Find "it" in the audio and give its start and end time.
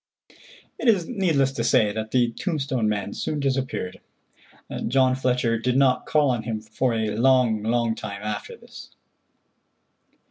0.79-0.87